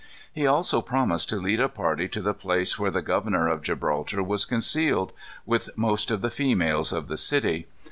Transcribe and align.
He 0.33 0.47
also 0.47 0.81
promised 0.81 1.29
to 1.29 1.35
lead 1.35 1.59
a 1.59 1.69
party 1.69 2.07
to 2.07 2.21
the 2.23 2.33
place 2.33 2.79
where 2.79 2.89
the 2.89 3.03
governor 3.03 3.47
of 3.47 3.61
Gibraltar 3.61 4.23
was 4.23 4.45
concealed, 4.45 5.13
with 5.45 5.69
most 5.77 6.09
of 6.09 6.23
the 6.23 6.31
females 6.31 6.91
of 6.91 7.07
the 7.07 7.17
city. 7.17 7.67